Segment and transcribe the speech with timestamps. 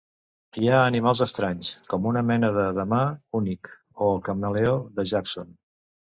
[0.59, 3.01] Hi ha animals estranys, com una mena de damà
[3.41, 3.69] únic
[4.05, 5.53] o el camaleó de Jackson.